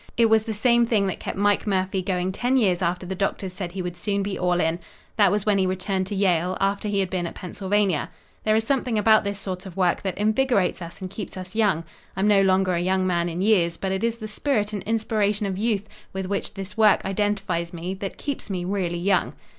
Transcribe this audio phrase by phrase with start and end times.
[0.17, 3.53] "It was the same thing that kept Mike Murphy going ten years after the doctors
[3.53, 4.79] said he would soon be all in.
[5.15, 8.09] That was when he returned to Yale, after he had been at Pennsylvania.
[8.43, 11.83] There is something about this sort of work that invigorates us and keeps us young.
[12.17, 15.45] I'm no longer a young man in years, but it is the spirit and inspiration
[15.45, 19.33] of youth with which this work identifies me that keeps me really young."